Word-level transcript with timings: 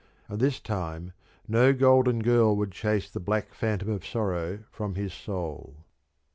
And 0.27 0.39
this 0.39 0.59
time 0.59 1.13
no 1.47 1.73
golden 1.73 2.23
girl 2.23 2.55
would 2.57 2.71
chase 2.71 3.07
the 3.07 3.19
black 3.19 3.53
phantom 3.53 3.89
of 3.91 4.03
sorrow 4.03 4.63
from 4.71 4.95
his 4.95 5.13
soul. 5.13 5.75